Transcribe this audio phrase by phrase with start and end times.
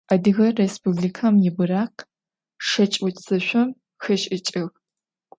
[0.13, 1.97] Adıge Rêspublikem yi bırakh
[2.65, 3.69] şşeç' vutsışsom
[4.03, 4.65] xeş'ıç'ığ.